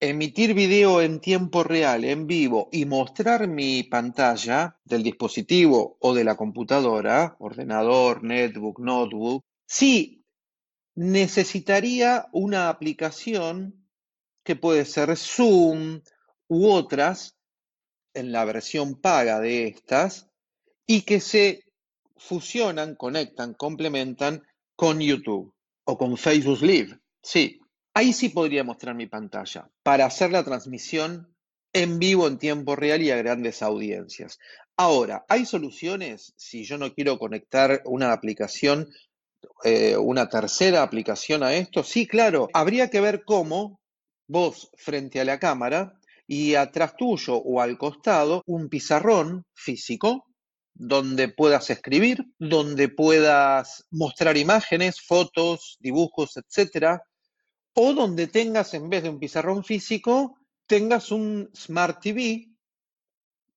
emitir 0.00 0.52
video 0.52 1.00
en 1.00 1.20
tiempo 1.20 1.62
real, 1.62 2.02
en 2.02 2.26
vivo, 2.26 2.68
y 2.72 2.86
mostrar 2.86 3.46
mi 3.46 3.84
pantalla 3.84 4.80
del 4.84 5.04
dispositivo 5.04 5.96
o 6.00 6.12
de 6.12 6.24
la 6.24 6.36
computadora, 6.36 7.36
ordenador, 7.38 8.24
netbook, 8.24 8.80
notebook, 8.80 9.44
sí 9.64 10.24
necesitaría 10.96 12.26
una 12.32 12.68
aplicación 12.68 13.88
que 14.42 14.56
puede 14.56 14.84
ser 14.84 15.16
Zoom 15.16 16.00
u 16.48 16.68
otras 16.68 17.36
en 18.12 18.32
la 18.32 18.44
versión 18.44 19.00
paga 19.00 19.38
de 19.38 19.68
estas 19.68 20.28
y 20.84 21.02
que 21.02 21.20
se 21.20 21.62
fusionan, 22.16 22.96
conectan, 22.96 23.54
complementan 23.54 24.42
con 24.76 25.00
YouTube 25.00 25.52
o 25.84 25.98
con 25.98 26.16
Facebook 26.16 26.62
Live. 26.62 26.98
Sí, 27.22 27.60
ahí 27.94 28.12
sí 28.12 28.28
podría 28.28 28.62
mostrar 28.62 28.94
mi 28.94 29.06
pantalla 29.06 29.70
para 29.82 30.06
hacer 30.06 30.30
la 30.30 30.44
transmisión 30.44 31.34
en 31.72 31.98
vivo 31.98 32.26
en 32.26 32.38
tiempo 32.38 32.76
real 32.76 33.02
y 33.02 33.10
a 33.10 33.16
grandes 33.16 33.62
audiencias. 33.62 34.38
Ahora, 34.76 35.24
¿hay 35.28 35.46
soluciones 35.46 36.34
si 36.36 36.64
yo 36.64 36.78
no 36.78 36.92
quiero 36.94 37.18
conectar 37.18 37.82
una 37.86 38.12
aplicación, 38.12 38.88
eh, 39.64 39.96
una 39.96 40.28
tercera 40.28 40.82
aplicación 40.82 41.42
a 41.42 41.54
esto? 41.54 41.82
Sí, 41.82 42.06
claro, 42.06 42.48
habría 42.52 42.90
que 42.90 43.00
ver 43.00 43.24
cómo 43.24 43.80
vos 44.28 44.70
frente 44.76 45.20
a 45.20 45.24
la 45.24 45.38
cámara 45.38 45.98
y 46.26 46.54
atrás 46.54 46.96
tuyo 46.96 47.36
o 47.36 47.60
al 47.60 47.78
costado 47.78 48.42
un 48.46 48.68
pizarrón 48.68 49.44
físico 49.54 50.25
donde 50.78 51.28
puedas 51.28 51.70
escribir, 51.70 52.24
donde 52.38 52.88
puedas 52.88 53.86
mostrar 53.90 54.36
imágenes, 54.36 55.00
fotos, 55.00 55.78
dibujos, 55.80 56.36
etcétera, 56.36 57.02
o 57.74 57.92
donde 57.92 58.26
tengas, 58.26 58.74
en 58.74 58.88
vez 58.88 59.02
de 59.02 59.08
un 59.08 59.18
pizarrón 59.18 59.64
físico, 59.64 60.38
tengas 60.66 61.10
un 61.10 61.50
Smart 61.54 62.00
TV 62.00 62.48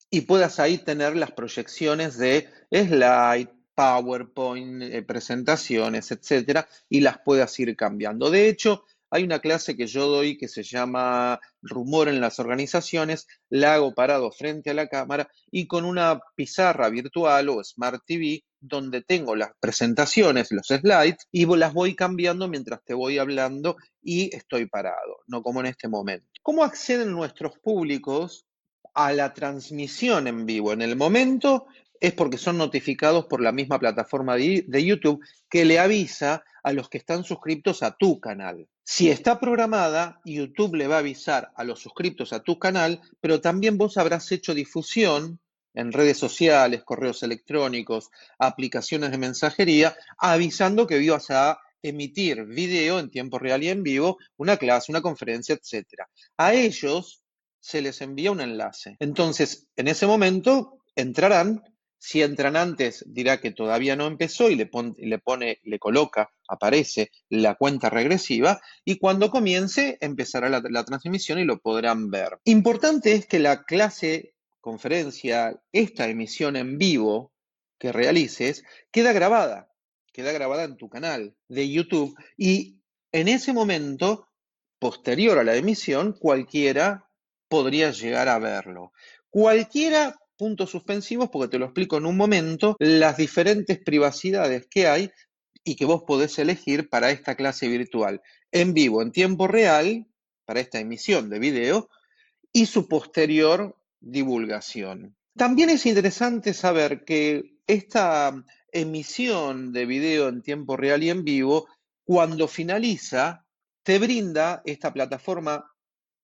y 0.09 0.21
puedas 0.21 0.59
ahí 0.59 0.77
tener 0.79 1.15
las 1.15 1.31
proyecciones 1.31 2.17
de 2.17 2.49
slide, 2.71 3.49
PowerPoint, 3.75 4.81
eh, 4.81 5.01
presentaciones, 5.03 6.11
etcétera, 6.11 6.67
y 6.89 7.01
las 7.01 7.19
puedas 7.19 7.57
ir 7.59 7.75
cambiando. 7.75 8.29
De 8.29 8.49
hecho, 8.49 8.85
hay 9.11 9.23
una 9.23 9.39
clase 9.39 9.75
que 9.75 9.87
yo 9.87 10.07
doy 10.07 10.37
que 10.37 10.47
se 10.47 10.63
llama 10.63 11.39
Rumor 11.61 12.09
en 12.09 12.21
las 12.21 12.39
organizaciones, 12.39 13.27
la 13.49 13.75
hago 13.75 13.93
parado 13.93 14.31
frente 14.31 14.69
a 14.69 14.73
la 14.73 14.87
cámara 14.87 15.29
y 15.51 15.67
con 15.67 15.85
una 15.85 16.19
pizarra 16.35 16.89
virtual 16.89 17.49
o 17.49 17.63
Smart 17.63 18.01
TV 18.05 18.43
donde 18.61 19.01
tengo 19.01 19.35
las 19.35 19.51
presentaciones, 19.59 20.51
los 20.51 20.67
slides, 20.67 21.27
y 21.31 21.45
las 21.45 21.73
voy 21.73 21.95
cambiando 21.95 22.47
mientras 22.47 22.83
te 22.83 22.93
voy 22.93 23.17
hablando 23.17 23.77
y 24.01 24.35
estoy 24.35 24.65
parado, 24.65 25.19
no 25.27 25.41
como 25.41 25.61
en 25.61 25.67
este 25.67 25.87
momento. 25.87 26.27
¿Cómo 26.41 26.63
acceden 26.63 27.11
nuestros 27.11 27.57
públicos 27.59 28.45
a 28.93 29.13
la 29.13 29.33
transmisión 29.33 30.27
en 30.27 30.45
vivo? 30.45 30.73
En 30.73 30.81
el 30.81 30.95
momento 30.95 31.67
es 31.99 32.13
porque 32.13 32.37
son 32.37 32.57
notificados 32.57 33.25
por 33.25 33.41
la 33.41 33.51
misma 33.51 33.79
plataforma 33.79 34.35
de, 34.35 34.85
YouTube 34.85 35.23
que 35.49 35.65
le 35.65 35.79
avisa 35.79 36.43
a 36.63 36.73
los 36.73 36.89
que 36.89 36.97
están 36.97 37.23
suscritos 37.23 37.83
a 37.83 37.95
tu 37.97 38.19
canal. 38.19 38.67
Si 38.91 39.07
está 39.07 39.39
programada, 39.39 40.19
YouTube 40.25 40.73
le 40.73 40.87
va 40.87 40.95
a 40.95 40.99
avisar 41.05 41.51
a 41.55 41.63
los 41.63 41.79
suscritos 41.79 42.33
a 42.33 42.41
tu 42.41 42.57
canal, 42.57 42.99
pero 43.21 43.39
también 43.39 43.77
vos 43.77 43.97
habrás 43.97 44.31
hecho 44.31 44.55
difusión 44.55 45.39
en 45.75 45.91
redes 45.91 46.17
sociales, 46.17 46.81
correos 46.83 47.21
electrónicos, 47.21 48.09
aplicaciones 48.39 49.11
de 49.11 49.19
mensajería, 49.19 49.95
avisando 50.17 50.87
que 50.87 50.99
ibas 50.99 51.29
a 51.29 51.59
emitir 51.83 52.45
video 52.45 52.97
en 52.97 53.11
tiempo 53.11 53.37
real 53.37 53.63
y 53.63 53.69
en 53.69 53.83
vivo, 53.83 54.17
una 54.37 54.57
clase, 54.57 54.91
una 54.91 55.03
conferencia, 55.03 55.53
etc. 55.53 55.85
A 56.37 56.55
ellos 56.55 57.21
se 57.59 57.83
les 57.83 58.01
envía 58.01 58.31
un 58.31 58.41
enlace. 58.41 58.97
Entonces, 58.97 59.67
en 59.75 59.87
ese 59.87 60.07
momento 60.07 60.79
entrarán. 60.95 61.61
Si 61.99 62.21
entran 62.21 62.55
antes, 62.55 63.03
dirá 63.07 63.39
que 63.39 63.51
todavía 63.51 63.95
no 63.95 64.07
empezó 64.07 64.49
y 64.49 64.55
le, 64.55 64.65
pone, 64.65 65.59
le 65.63 65.79
coloca, 65.79 66.31
aparece 66.47 67.11
la 67.29 67.55
cuenta 67.55 67.89
regresiva 67.89 68.61
y 68.85 68.97
cuando 68.97 69.29
comience 69.29 69.97
empezará 69.99 70.49
la, 70.49 70.63
la 70.69 70.85
transmisión 70.85 71.39
y 71.39 71.43
lo 71.43 71.59
podrán 71.59 72.09
ver. 72.09 72.39
Importante 72.45 73.13
es 73.13 73.27
que 73.27 73.39
la 73.39 73.63
clase 73.63 74.33
conferencia, 74.61 75.61
esta 75.71 76.07
emisión 76.07 76.55
en 76.55 76.77
vivo 76.77 77.33
que 77.77 77.91
realices, 77.91 78.63
queda 78.91 79.13
grabada, 79.13 79.71
queda 80.11 80.31
grabada 80.31 80.63
en 80.63 80.77
tu 80.77 80.89
canal 80.89 81.35
de 81.47 81.69
YouTube 81.69 82.15
y 82.37 82.79
en 83.11 83.27
ese 83.27 83.53
momento, 83.53 84.27
posterior 84.77 85.39
a 85.39 85.43
la 85.43 85.55
emisión, 85.55 86.13
cualquiera 86.13 87.09
podría 87.47 87.91
llegar 87.91 88.29
a 88.29 88.39
verlo. 88.39 88.93
Cualquiera, 89.29 90.19
puntos 90.39 90.69
suspensivos, 90.69 91.29
porque 91.29 91.51
te 91.51 91.59
lo 91.59 91.65
explico 91.65 91.97
en 91.97 92.05
un 92.05 92.15
momento, 92.15 92.77
las 92.79 93.17
diferentes 93.17 93.77
privacidades 93.77 94.67
que 94.67 94.87
hay 94.87 95.11
y 95.65 95.75
que 95.75 95.83
vos 95.83 96.03
podés 96.07 96.39
elegir 96.39 96.89
para 96.89 97.11
esta 97.11 97.35
clase 97.35 97.67
virtual 97.67 98.21
en 98.53 98.73
vivo, 98.73 99.01
en 99.01 99.11
tiempo 99.11 99.49
real, 99.49 100.07
para 100.45 100.61
esta 100.61 100.79
emisión 100.79 101.29
de 101.29 101.39
video, 101.39 101.89
y 102.53 102.67
su 102.67 102.87
posterior 102.87 103.75
divulgación. 103.99 105.17
También 105.35 105.69
es 105.69 105.85
interesante 105.85 106.53
saber 106.53 107.03
que 107.03 107.57
esta 107.67 108.33
emisión 108.71 109.73
de 109.73 109.85
video 109.85 110.29
en 110.29 110.41
tiempo 110.41 110.77
real 110.77 111.03
y 111.03 111.09
en 111.09 111.25
vivo, 111.25 111.67
cuando 112.05 112.47
finaliza, 112.47 113.45
te 113.83 113.99
brinda 113.99 114.61
esta 114.65 114.93
plataforma, 114.93 115.68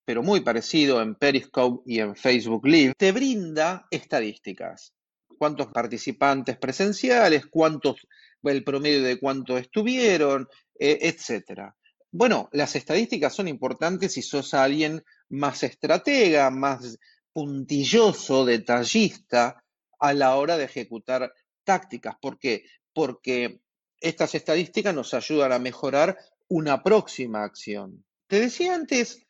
pero 0.06 0.22
muy 0.22 0.42
parecido 0.42 1.02
en 1.02 1.16
Periscope 1.16 1.84
y 1.86 2.00
en 2.00 2.16
Facebook 2.16 2.66
Live, 2.68 2.94
te 2.96 3.12
brinda 3.12 3.88
estadísticas. 3.90 4.94
Cuántos 5.38 5.68
participantes 5.68 6.58
presenciales, 6.58 7.48
cuántos, 7.48 8.08
el 8.44 8.64
promedio 8.64 9.04
de 9.04 9.20
cuántos 9.20 9.60
estuvieron, 9.60 10.48
eh, 10.80 11.00
etcétera. 11.02 11.76
Bueno, 12.12 12.48
las 12.54 12.76
estadísticas 12.76 13.34
son 13.34 13.48
importantes 13.48 14.14
si 14.14 14.22
sos 14.22 14.54
alguien 14.54 15.04
más 15.30 15.64
estratega, 15.64 16.50
más 16.52 16.98
puntilloso, 17.34 18.46
detallista 18.46 19.62
a 20.00 20.14
la 20.14 20.36
hora 20.36 20.56
de 20.56 20.66
ejecutar 20.66 21.34
tácticas. 21.66 22.16
¿Por 22.22 22.40
qué? 22.40 22.64
Porque 22.94 23.60
estas 24.00 24.36
estadísticas 24.36 24.94
nos 24.94 25.14
ayudan 25.14 25.52
a 25.52 25.60
mejorar 25.60 26.18
una 26.48 26.84
próxima 26.84 27.44
acción. 27.44 28.06
Te 28.28 28.40
decía 28.40 28.76
antes 28.76 29.25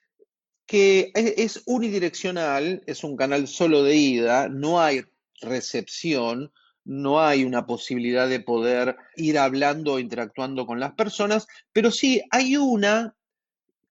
que 0.65 1.11
es 1.13 1.61
unidireccional, 1.65 2.81
es 2.87 3.03
un 3.03 3.15
canal 3.15 3.47
solo 3.47 3.83
de 3.83 3.95
ida, 3.95 4.49
no 4.49 4.81
hay 4.81 5.03
recepción, 5.41 6.51
no 6.83 7.19
hay 7.19 7.43
una 7.43 7.65
posibilidad 7.65 8.27
de 8.27 8.39
poder 8.39 8.95
ir 9.15 9.37
hablando 9.37 9.93
o 9.93 9.99
interactuando 9.99 10.65
con 10.65 10.79
las 10.79 10.93
personas, 10.93 11.47
pero 11.71 11.91
sí 11.91 12.21
hay 12.31 12.57
una 12.57 13.15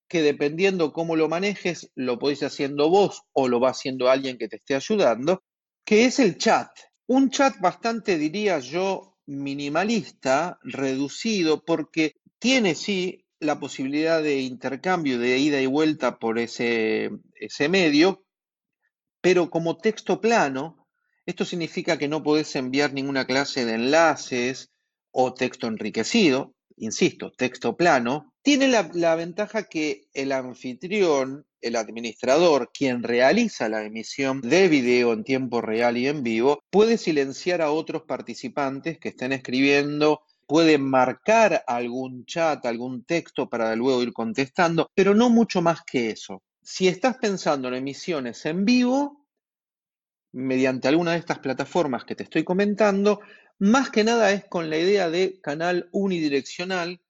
que 0.08 0.22
dependiendo 0.22 0.92
cómo 0.92 1.16
lo 1.16 1.28
manejes, 1.28 1.90
lo 1.94 2.18
podéis 2.18 2.42
haciendo 2.42 2.88
vos 2.88 3.22
o 3.32 3.48
lo 3.48 3.60
va 3.60 3.70
haciendo 3.70 4.08
alguien 4.08 4.38
que 4.38 4.48
te 4.48 4.56
esté 4.56 4.74
ayudando, 4.74 5.42
que 5.84 6.04
es 6.04 6.18
el 6.18 6.38
chat. 6.38 6.70
Un 7.06 7.30
chat 7.30 7.58
bastante, 7.60 8.16
diría 8.16 8.58
yo, 8.58 9.16
minimalista, 9.26 10.58
reducido, 10.62 11.64
porque 11.64 12.16
tiene 12.38 12.74
sí 12.74 13.23
la 13.44 13.60
posibilidad 13.60 14.22
de 14.22 14.40
intercambio, 14.40 15.18
de 15.18 15.38
ida 15.38 15.60
y 15.60 15.66
vuelta 15.66 16.18
por 16.18 16.38
ese, 16.38 17.10
ese 17.34 17.68
medio, 17.68 18.24
pero 19.20 19.50
como 19.50 19.76
texto 19.76 20.20
plano, 20.20 20.88
esto 21.26 21.44
significa 21.44 21.96
que 21.96 22.08
no 22.08 22.22
podés 22.22 22.54
enviar 22.56 22.92
ninguna 22.92 23.26
clase 23.26 23.64
de 23.64 23.74
enlaces 23.74 24.70
o 25.10 25.32
texto 25.32 25.66
enriquecido, 25.66 26.54
insisto, 26.76 27.32
texto 27.32 27.76
plano, 27.76 28.34
tiene 28.42 28.68
la, 28.68 29.14
ventaja 29.14 29.64
que 29.64 30.08
el 30.12 30.32
anfitrión, 30.32 31.46
el 31.62 31.76
administrador, 31.76 32.70
quien 32.74 33.02
realiza 33.02 33.70
la 33.70 33.84
emisión 33.84 34.42
de 34.42 34.68
video 34.68 35.14
en 35.14 35.24
tiempo 35.24 35.62
real 35.62 35.96
y 35.96 36.08
en 36.08 36.22
vivo, 36.22 36.62
puede 36.68 36.98
silenciar 36.98 37.62
a 37.62 37.70
otros 37.70 38.02
participantes 38.02 38.98
que 38.98 39.08
estén 39.08 39.32
escribiendo, 39.32 40.20
puede 40.46 40.78
marcar 40.78 41.64
algún 41.66 42.24
chat, 42.24 42.64
algún 42.66 43.04
texto 43.04 43.48
para 43.48 43.74
luego 43.76 44.02
ir 44.02 44.12
contestando, 44.12 44.90
pero 44.94 45.14
no 45.14 45.30
mucho 45.30 45.62
más 45.62 45.82
que 45.84 46.10
eso. 46.10 46.42
Si 46.62 46.88
estás 46.88 47.18
pensando 47.18 47.68
en 47.68 47.74
emisiones 47.74 48.44
en 48.46 48.64
vivo, 48.64 49.26
mediante 50.32 50.88
alguna 50.88 51.12
de 51.12 51.18
estas 51.18 51.38
plataformas 51.38 52.04
que 52.04 52.14
te 52.14 52.24
estoy 52.24 52.44
comentando, 52.44 53.20
más 53.58 53.90
que 53.90 54.04
nada 54.04 54.32
es 54.32 54.44
con 54.46 54.68
la 54.68 54.78
idea 54.78 55.08
de 55.08 55.40
canal 55.40 55.88
unidireccional, 55.92 57.00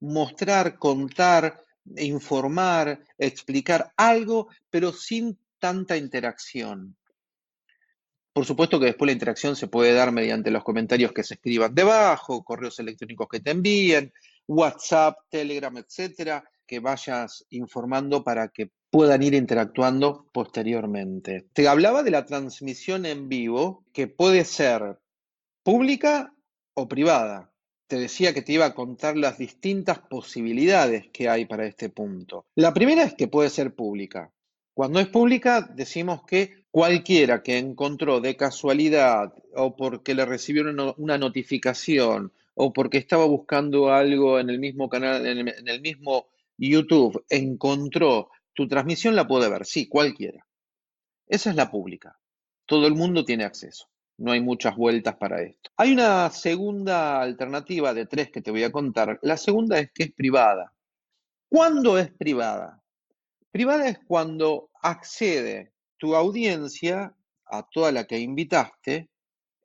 mostrar, 0.00 0.78
contar, 0.78 1.64
informar, 1.96 3.02
explicar 3.18 3.92
algo, 3.96 4.48
pero 4.70 4.92
sin 4.92 5.38
tanta 5.58 5.96
interacción. 5.96 6.96
Por 8.32 8.44
supuesto 8.44 8.78
que 8.78 8.86
después 8.86 9.06
la 9.06 9.12
interacción 9.12 9.56
se 9.56 9.66
puede 9.66 9.92
dar 9.92 10.12
mediante 10.12 10.50
los 10.50 10.62
comentarios 10.62 11.12
que 11.12 11.24
se 11.24 11.34
escriban 11.34 11.74
debajo, 11.74 12.44
correos 12.44 12.78
electrónicos 12.78 13.28
que 13.28 13.40
te 13.40 13.50
envíen, 13.50 14.12
WhatsApp, 14.46 15.18
Telegram, 15.28 15.76
etcétera, 15.76 16.44
que 16.66 16.78
vayas 16.78 17.44
informando 17.50 18.22
para 18.22 18.48
que 18.48 18.70
puedan 18.90 19.22
ir 19.22 19.34
interactuando 19.34 20.28
posteriormente. 20.32 21.46
Te 21.52 21.66
hablaba 21.66 22.02
de 22.02 22.12
la 22.12 22.24
transmisión 22.24 23.06
en 23.06 23.28
vivo, 23.28 23.84
que 23.92 24.06
puede 24.06 24.44
ser 24.44 24.98
pública 25.64 26.32
o 26.74 26.88
privada. 26.88 27.52
Te 27.88 27.98
decía 27.98 28.32
que 28.32 28.42
te 28.42 28.52
iba 28.52 28.66
a 28.66 28.74
contar 28.74 29.16
las 29.16 29.38
distintas 29.38 29.98
posibilidades 29.98 31.08
que 31.12 31.28
hay 31.28 31.46
para 31.46 31.66
este 31.66 31.88
punto. 31.88 32.46
La 32.54 32.72
primera 32.72 33.02
es 33.02 33.14
que 33.14 33.26
puede 33.26 33.50
ser 33.50 33.74
pública. 33.74 34.32
Cuando 34.74 35.00
es 35.00 35.08
pública, 35.08 35.68
decimos 35.74 36.22
que 36.24 36.59
cualquiera 36.70 37.42
que 37.42 37.58
encontró 37.58 38.20
de 38.20 38.36
casualidad 38.36 39.34
o 39.54 39.76
porque 39.76 40.14
le 40.14 40.24
recibieron 40.24 40.94
una 40.96 41.18
notificación 41.18 42.32
o 42.54 42.72
porque 42.72 42.98
estaba 42.98 43.24
buscando 43.24 43.92
algo 43.92 44.38
en 44.38 44.50
el 44.50 44.58
mismo 44.58 44.88
canal, 44.88 45.26
en 45.26 45.68
el 45.68 45.80
mismo 45.80 46.28
YouTube, 46.56 47.24
encontró 47.28 48.30
tu 48.52 48.68
transmisión, 48.68 49.16
la 49.16 49.26
puede 49.26 49.48
ver. 49.48 49.64
Sí, 49.64 49.88
cualquiera. 49.88 50.46
Esa 51.26 51.50
es 51.50 51.56
la 51.56 51.70
pública. 51.70 52.18
Todo 52.66 52.86
el 52.86 52.94
mundo 52.94 53.24
tiene 53.24 53.44
acceso. 53.44 53.88
No 54.18 54.32
hay 54.32 54.40
muchas 54.40 54.76
vueltas 54.76 55.16
para 55.16 55.40
esto. 55.42 55.70
Hay 55.76 55.92
una 55.92 56.28
segunda 56.30 57.22
alternativa 57.22 57.94
de 57.94 58.04
tres 58.04 58.30
que 58.30 58.42
te 58.42 58.50
voy 58.50 58.64
a 58.64 58.70
contar. 58.70 59.18
La 59.22 59.38
segunda 59.38 59.78
es 59.78 59.90
que 59.92 60.04
es 60.04 60.12
privada. 60.12 60.74
¿Cuándo 61.48 61.98
es 61.98 62.12
privada? 62.12 62.82
Privada 63.50 63.88
es 63.88 63.98
cuando 64.06 64.70
accede 64.82 65.72
tu 66.00 66.16
audiencia 66.16 67.14
a 67.44 67.62
toda 67.62 67.92
la 67.92 68.06
que 68.06 68.18
invitaste, 68.18 69.10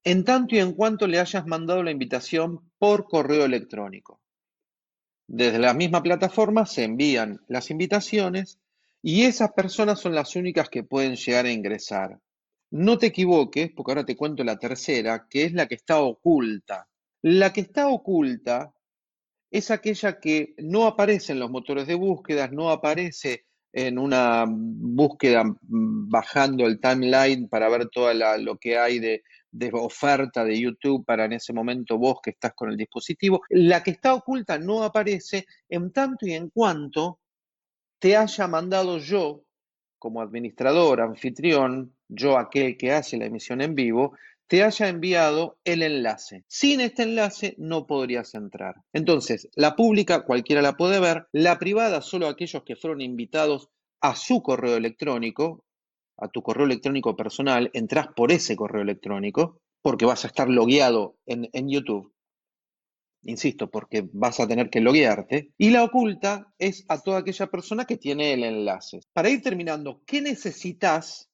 en 0.03 0.25
tanto 0.25 0.55
y 0.55 0.59
en 0.59 0.73
cuanto 0.73 1.07
le 1.07 1.19
hayas 1.19 1.47
mandado 1.47 1.81
la 1.81 1.91
invitación 1.91 2.71
por 2.77 3.07
correo 3.07 3.45
electrónico. 3.45 4.19
Desde 5.27 5.57
la 5.57 5.73
misma 5.73 6.03
plataforma 6.03 6.65
se 6.65 6.83
envían 6.83 7.41
las 7.47 7.71
invitaciones 7.71 8.59
y 9.01 9.23
esas 9.23 9.53
personas 9.53 9.99
son 9.99 10.13
las 10.13 10.35
únicas 10.35 10.69
que 10.69 10.83
pueden 10.83 11.15
llegar 11.15 11.45
a 11.45 11.51
ingresar. 11.51 12.19
no 12.71 12.97
te 12.97 13.07
equivoques, 13.07 13.71
porque 13.71 13.91
ahora 13.91 14.05
te 14.05 14.17
cuento 14.17 14.43
la 14.43 14.59
tercera, 14.59 15.27
que 15.29 15.45
es 15.45 15.53
la 15.53 15.67
que 15.67 15.75
está 15.75 16.01
oculta. 16.01 16.89
La 17.21 17.53
que 17.53 17.61
está 17.61 17.87
oculta 17.87 18.73
es 19.49 19.71
aquella 19.71 20.19
que 20.19 20.55
no 20.57 20.85
aparece 20.85 21.31
en 21.31 21.39
los 21.39 21.49
motores 21.49 21.87
de 21.87 21.95
búsqueda, 21.95 22.49
no 22.49 22.71
aparece 22.71 23.45
en 23.77 23.99
una 23.99 24.45
búsqueda 24.47 25.43
mm, 25.43 26.09
bajando 26.09 26.65
el 26.65 26.79
timeline 26.79 27.49
para 27.49 27.67
ver 27.67 27.89
todo 27.89 28.13
lo 28.13 28.57
que 28.57 28.77
hay 28.77 28.99
de, 28.99 29.21
de, 29.51 29.69
oferta 29.73 30.45
de 30.45 30.57
YouTube 30.57 31.05
para 31.05 31.25
en 31.25 31.33
ese 31.33 31.51
momento 31.51 31.97
vos 31.97 32.19
que 32.23 32.29
estás 32.29 32.53
con 32.55 32.69
el 32.71 32.77
dispositivo. 32.77 33.41
La 33.49 33.83
que 33.83 33.91
está 33.91 34.13
oculta 34.13 34.57
no 34.57 34.81
aparece 34.81 35.45
en 35.67 35.91
tanto 35.91 36.25
y 36.25 36.33
en 36.33 36.49
cuanto 36.51 37.19
te 37.99 38.15
haya 38.15 38.47
mandado 38.47 38.97
yo, 38.97 39.43
como 39.99 40.21
administrador, 40.21 41.01
anfitrión, 41.01 41.93
yo 42.07 42.37
aquel 42.37 42.77
que 42.77 42.93
hace 42.93 43.17
la 43.17 43.25
emisión 43.25 43.59
en 43.59 43.75
vivo, 43.75 44.15
te 44.47 44.63
haya 44.63 44.89
enviado 44.89 45.57
el 45.63 45.81
enlace. 45.81 46.43
Sin 46.47 46.81
este 46.81 47.03
enlace 47.03 47.55
no 47.57 47.87
podrías 47.87 48.33
entrar. 48.35 48.75
Entonces, 48.93 49.49
la 49.55 49.75
pública 49.75 50.23
cualquiera 50.23 50.61
la 50.61 50.73
puede 50.73 50.99
ver, 50.99 51.27
la 51.31 51.57
privada 51.57 52.01
solo 52.01 52.27
aquellos 52.27 52.63
que 52.63 52.75
fueron 52.75 53.01
invitados 53.01 53.69
a 54.01 54.15
su 54.15 54.43
correo 54.43 54.77
electrónico, 54.77 55.65
a 56.17 56.27
tu 56.27 56.41
correo 56.43 56.65
electrónico 56.65 57.15
personal, 57.15 57.71
entras 57.73 58.07
por 58.15 58.31
ese 58.31 58.55
correo 58.55 58.83
electrónico, 58.83 59.59
porque 59.81 60.05
vas 60.05 60.23
a 60.25 60.27
estar 60.27 60.49
logueado 60.49 61.17
en, 61.25 61.49
en 61.53 61.69
YouTube. 61.69 62.13
Insisto, 63.23 63.71
porque 63.71 64.07
vas 64.13 64.39
a 64.39 64.47
tener 64.47 64.69
que 64.69 64.81
loguearte. 64.81 65.51
Y 65.57 65.71
la 65.71 65.83
oculta 65.83 66.53
es 66.59 66.85
a 66.87 67.01
toda 67.01 67.19
aquella 67.19 67.47
persona 67.47 67.85
que 67.85 67.97
tiene 67.97 68.33
el 68.33 68.43
enlace. 68.43 68.99
Para 69.13 69.29
ir 69.29 69.41
terminando, 69.41 70.03
¿qué 70.05 70.21
necesitas 70.21 71.31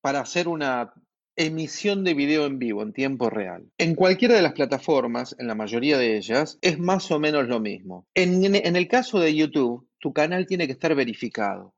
para 0.00 0.20
hacer 0.20 0.48
una 0.48 0.92
emisión 1.36 2.04
de 2.04 2.14
video 2.14 2.46
en 2.46 2.58
vivo 2.58 2.82
en 2.82 2.92
tiempo 2.92 3.28
real. 3.28 3.70
En 3.78 3.94
cualquiera 3.94 4.36
de 4.36 4.42
las 4.42 4.52
plataformas, 4.52 5.34
en 5.38 5.46
la 5.46 5.54
mayoría 5.54 5.98
de 5.98 6.16
ellas, 6.16 6.58
es 6.60 6.78
más 6.78 7.10
o 7.10 7.18
menos 7.18 7.48
lo 7.48 7.60
mismo. 7.60 8.06
En, 8.14 8.54
el 8.54 8.88
caso 8.88 9.18
de 9.18 9.34
YouTube, 9.34 9.88
tu 9.98 10.12
canal 10.12 10.46
tiene 10.46 10.66
que 10.66 10.72
estar 10.72 10.94
verificado. 10.94 11.74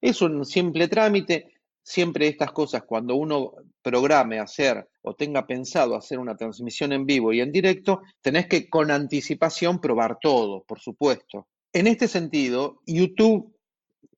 Es 0.00 0.22
un 0.22 0.44
simple 0.44 0.88
trámite. 0.88 1.52
Siempre 1.82 2.28
estas 2.28 2.52
cosas, 2.52 2.82
cuando 2.82 3.16
uno 3.16 3.52
programe 3.82 4.38
hacer 4.38 4.88
o 5.02 5.14
tenga 5.14 5.46
pensado 5.46 5.96
hacer 5.96 6.18
una 6.18 6.36
transmisión 6.36 6.92
en 6.92 7.06
vivo 7.06 7.32
y 7.32 7.40
en 7.40 7.52
directo, 7.52 8.02
tenés 8.20 8.46
que 8.46 8.68
con 8.68 8.90
anticipación 8.90 9.80
probar 9.80 10.18
todo, 10.20 10.62
por 10.64 10.78
supuesto. 10.80 11.46
En 11.72 11.86
este 11.86 12.06
sentido, 12.06 12.80
YouTube, 12.86 13.56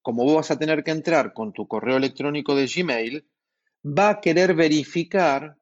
como 0.01 0.25
vos 0.25 0.37
vas 0.37 0.51
a 0.51 0.59
tener 0.59 0.83
que 0.83 0.91
entrar 0.91 1.33
con 1.33 1.53
tu 1.53 1.69
correo 1.69 1.97
electrónico 1.97 2.57
de 2.57 2.67
Gmail, 2.67 3.27
va 3.85 4.11
a 4.11 4.21
querer 4.21 4.55
verificar 4.55 5.57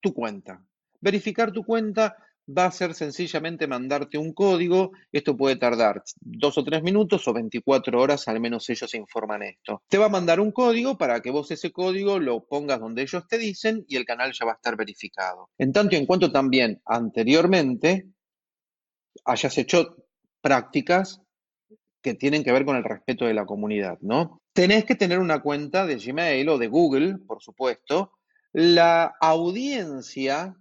tu 0.00 0.12
cuenta. 0.12 0.64
Verificar 1.00 1.52
tu 1.52 1.64
cuenta 1.64 2.16
va 2.56 2.66
a 2.66 2.70
ser 2.70 2.94
sencillamente 2.94 3.66
mandarte 3.66 4.18
un 4.18 4.32
código. 4.32 4.92
Esto 5.12 5.36
puede 5.36 5.56
tardar 5.56 6.02
dos 6.20 6.56
o 6.58 6.64
tres 6.64 6.82
minutos 6.82 7.26
o 7.28 7.32
24 7.32 8.00
horas, 8.00 8.26
al 8.28 8.40
menos 8.40 8.68
ellos 8.70 8.94
informan 8.94 9.42
esto. 9.42 9.82
Te 9.88 9.98
va 9.98 10.06
a 10.06 10.10
mandar 10.10 10.40
un 10.40 10.52
código 10.52 10.96
para 10.96 11.20
que 11.20 11.30
vos 11.30 11.50
ese 11.50 11.72
código 11.72 12.18
lo 12.18 12.44
pongas 12.44 12.80
donde 12.80 13.02
ellos 13.02 13.26
te 13.28 13.38
dicen 13.38 13.84
y 13.88 13.96
el 13.96 14.04
canal 14.04 14.32
ya 14.32 14.46
va 14.46 14.52
a 14.52 14.56
estar 14.56 14.76
verificado. 14.76 15.50
En 15.58 15.72
tanto 15.72 15.94
y 15.94 15.98
en 15.98 16.06
cuanto 16.06 16.32
también 16.32 16.80
anteriormente 16.86 18.06
hayas 19.24 19.58
hecho 19.58 19.96
prácticas 20.40 21.20
que 22.00 22.14
tienen 22.14 22.44
que 22.44 22.52
ver 22.52 22.64
con 22.64 22.76
el 22.76 22.84
respeto 22.84 23.26
de 23.26 23.34
la 23.34 23.44
comunidad, 23.44 23.98
¿no? 24.00 24.40
Tenés 24.58 24.84
que 24.84 24.96
tener 24.96 25.20
una 25.20 25.40
cuenta 25.40 25.86
de 25.86 25.98
Gmail 25.98 26.48
o 26.48 26.58
de 26.58 26.66
Google, 26.66 27.18
por 27.18 27.40
supuesto. 27.40 28.14
La 28.52 29.14
audiencia, 29.20 30.56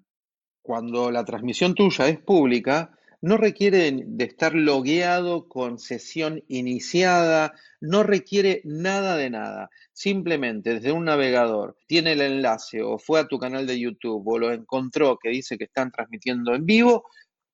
cuando 0.61 1.09
la 1.09 1.25
transmisión 1.25 1.73
tuya 1.73 2.07
es 2.07 2.19
pública, 2.19 2.95
no 3.21 3.37
requiere 3.37 3.91
de 4.05 4.23
estar 4.23 4.53
logueado 4.53 5.49
con 5.49 5.79
sesión 5.79 6.43
iniciada, 6.47 7.55
no 7.81 8.03
requiere 8.03 8.61
nada 8.65 9.17
de 9.17 9.31
nada. 9.31 9.71
Simplemente 9.93 10.75
desde 10.75 10.91
un 10.91 11.05
navegador 11.05 11.75
tiene 11.87 12.11
el 12.11 12.21
enlace 12.21 12.83
o 12.83 12.99
fue 12.99 13.19
a 13.19 13.27
tu 13.27 13.39
canal 13.39 13.65
de 13.65 13.79
YouTube 13.79 14.21
o 14.27 14.37
lo 14.37 14.53
encontró 14.53 15.17
que 15.17 15.29
dice 15.29 15.57
que 15.57 15.63
están 15.63 15.89
transmitiendo 15.89 16.53
en 16.53 16.67
vivo, 16.67 17.05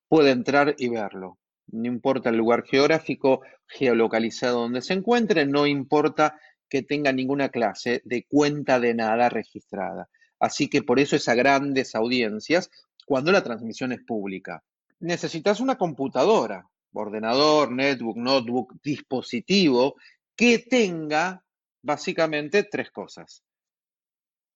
puede 0.08 0.32
entrar 0.32 0.74
y 0.76 0.90
verlo 0.90 1.38
no 1.68 1.86
importa 1.86 2.30
el 2.30 2.36
lugar 2.36 2.64
geográfico, 2.64 3.42
geolocalizado 3.66 4.60
donde 4.60 4.82
se 4.82 4.94
encuentre, 4.94 5.46
no 5.46 5.66
importa 5.66 6.38
que 6.68 6.82
tenga 6.82 7.12
ninguna 7.12 7.48
clase 7.48 8.02
de 8.04 8.24
cuenta 8.26 8.80
de 8.80 8.94
nada 8.94 9.28
registrada. 9.28 10.08
Así 10.38 10.68
que 10.68 10.82
por 10.82 10.98
eso 10.98 11.16
es 11.16 11.28
a 11.28 11.34
grandes 11.34 11.94
audiencias 11.94 12.70
cuando 13.06 13.32
la 13.32 13.42
transmisión 13.42 13.92
es 13.92 14.02
pública. 14.02 14.62
Necesitas 15.00 15.60
una 15.60 15.76
computadora, 15.76 16.68
ordenador, 16.92 17.70
netbook, 17.70 18.16
notebook, 18.16 18.74
dispositivo 18.82 19.94
que 20.36 20.58
tenga 20.58 21.44
básicamente 21.82 22.64
tres 22.64 22.90
cosas. 22.90 23.42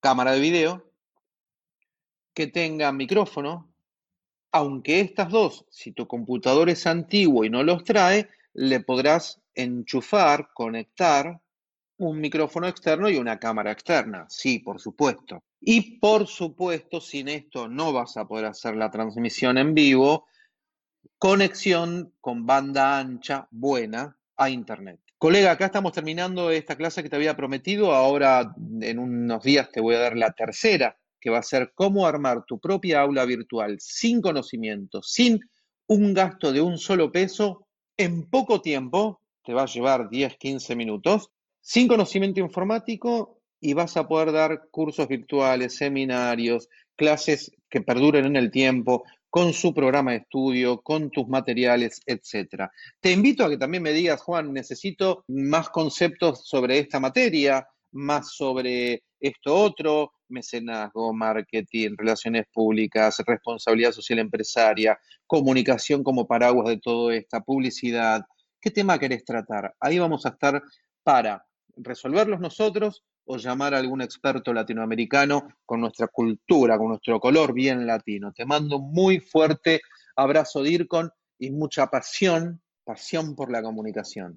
Cámara 0.01 0.33
de 0.33 0.41
video, 0.41 0.93
que 2.35 2.47
tenga 2.47 2.93
micrófono, 2.93 3.68
aunque 4.53 5.01
estas 5.01 5.31
dos, 5.31 5.67
si 5.71 5.93
tu 5.93 6.07
computador 6.07 6.69
es 6.71 6.87
antiguo 6.87 7.45
y 7.45 7.51
no 7.51 7.63
los 7.63 7.85
trae, 7.85 8.29
le 8.55 8.81
podrás 8.81 9.41
enchufar, 9.55 10.51
conectar 10.55 11.41
un 11.99 12.21
micrófono 12.21 12.69
externo 12.69 13.09
y 13.11 13.17
una 13.17 13.39
cámara 13.39 13.73
externa. 13.73 14.27
Sí, 14.29 14.61
por 14.61 14.81
supuesto. 14.81 15.43
Y 15.61 15.99
por 15.99 16.27
supuesto, 16.27 17.01
sin 17.01 17.29
esto 17.29 17.69
no 17.69 17.93
vas 17.93 18.17
a 18.17 18.27
poder 18.27 18.47
hacer 18.47 18.77
la 18.77 18.91
transmisión 18.91 19.59
en 19.59 19.75
vivo. 19.75 20.27
Conexión 21.19 22.15
con 22.21 22.47
banda 22.47 22.99
ancha 22.99 23.49
buena 23.51 24.17
a 24.37 24.51
Internet. 24.51 25.01
Colega, 25.19 25.51
acá 25.51 25.67
estamos 25.67 25.93
terminando 25.93 26.53
esta 26.53 26.77
clase 26.77 27.03
que 27.03 27.09
te 27.09 27.17
había 27.17 27.37
prometido. 27.37 27.93
Ahora 27.93 28.55
en 28.81 28.99
unos 29.01 29.43
días 29.43 29.71
te 29.73 29.81
voy 29.81 29.97
a 29.97 30.01
dar 30.01 30.17
la 30.17 30.31
tercera 30.31 30.97
que 31.21 31.31
va 31.31 31.39
a 31.39 31.43
ser 31.43 31.73
cómo 31.75 32.07
armar 32.07 32.45
tu 32.47 32.59
propia 32.59 33.01
aula 33.01 33.25
virtual 33.25 33.77
sin 33.81 34.21
conocimiento, 34.21 35.03
sin 35.03 35.41
un 35.87 36.15
gasto 36.15 36.53
de 36.53 36.61
un 36.61 36.79
solo 36.79 37.11
peso, 37.11 37.67
en 37.97 38.29
poco 38.29 38.61
tiempo, 38.61 39.21
te 39.45 39.55
va 39.55 39.63
a 39.63 39.67
llevar 39.67 40.09
10, 40.09 40.37
15 40.37 40.77
minutos, 40.77 41.31
sin 41.61 41.89
conocimiento 41.89 42.41
informático 42.41 43.41
y 43.61 43.73
vas 43.73 43.97
a 43.97 44.07
poder 44.07 44.33
dar 44.33 44.69
cursos 44.71 45.09
virtuales, 45.09 45.77
seminarios, 45.77 46.69
clases 46.97 47.51
que 47.69 47.81
perduren 47.81 48.27
en 48.27 48.37
el 48.37 48.51
tiempo, 48.51 49.05
con 49.31 49.53
su 49.53 49.75
programa 49.75 50.13
de 50.13 50.19
estudio, 50.19 50.81
con 50.81 51.11
tus 51.11 51.29
materiales, 51.29 52.01
etc. 52.07 52.71
Te 53.01 53.13
invito 53.13 53.45
a 53.45 53.51
que 53.51 53.59
también 53.59 53.83
me 53.83 53.93
digas, 53.93 54.23
Juan, 54.23 54.53
necesito 54.53 55.25
más 55.29 55.69
conceptos 55.69 56.47
sobre 56.47 56.79
esta 56.79 56.99
materia, 56.99 57.67
más 57.93 58.33
sobre 58.35 59.05
esto 59.21 59.55
otro, 59.55 60.13
mecenazgo, 60.29 61.13
marketing, 61.13 61.95
relaciones 61.97 62.47
públicas, 62.53 63.23
responsabilidad 63.27 63.93
social 63.93 64.19
empresaria, 64.19 64.99
comunicación 65.27 66.03
como 66.03 66.27
paraguas 66.27 66.69
de 66.69 66.79
todo 66.79 67.11
esta, 67.11 67.41
publicidad. 67.41 68.23
¿Qué 68.61 68.71
tema 68.71 68.99
querés 68.99 69.25
tratar? 69.25 69.75
Ahí 69.81 69.99
vamos 69.99 70.27
a 70.27 70.31
estar 70.31 70.63
para 71.03 71.45
resolverlos 71.77 72.41
nosotros 72.41 73.05
o 73.25 73.37
llamar 73.37 73.75
a 73.75 73.79
algún 73.79 74.01
experto 74.01 74.53
latinoamericano 74.53 75.49
con 75.65 75.81
nuestra 75.81 76.09
cultura, 76.09 76.79
con 76.79 76.89
nuestro 76.89 77.21
color 77.21 77.53
bien 77.53 77.87
latino. 77.87 78.33
Te 78.33 78.47
mando 78.47 78.79
un 78.79 78.93
muy 78.93 79.21
fuerte 79.21 79.83
abrazo, 80.17 80.63
DIRCON, 80.63 81.11
y 81.39 81.51
mucha 81.51 81.87
pasión, 81.87 82.61
pasión 82.85 83.37
por 83.37 83.53
la 83.53 83.63
comunicación. 83.63 84.37